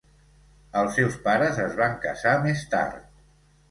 Els 0.81 0.95
seus 1.01 1.19
pares 1.29 1.63
es 1.69 1.79
van 1.85 1.97
casar 2.09 2.37
més 2.51 2.69
tard. 2.77 3.11